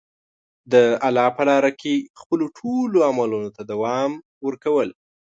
د 0.71 0.73
الله 1.07 1.27
په 1.37 1.43
لاره 1.49 1.71
کې 1.81 1.95
خپلو 2.19 2.45
ټولو 2.57 2.97
عملونو 3.09 3.49
ته 3.55 3.61
دوام 3.71 4.11
ورکول. 4.47 4.89